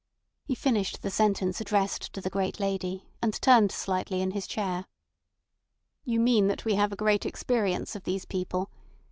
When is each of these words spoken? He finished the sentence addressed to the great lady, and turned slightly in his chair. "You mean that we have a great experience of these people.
He 0.45 0.55
finished 0.55 1.03
the 1.03 1.11
sentence 1.11 1.61
addressed 1.61 2.11
to 2.13 2.21
the 2.21 2.29
great 2.31 2.59
lady, 2.59 3.05
and 3.21 3.39
turned 3.39 3.71
slightly 3.71 4.19
in 4.19 4.31
his 4.31 4.47
chair. 4.47 4.87
"You 6.05 6.19
mean 6.19 6.47
that 6.47 6.65
we 6.65 6.73
have 6.73 6.91
a 6.91 6.95
great 6.95 7.23
experience 7.23 7.95
of 7.95 8.03
these 8.05 8.25
people. 8.25 8.71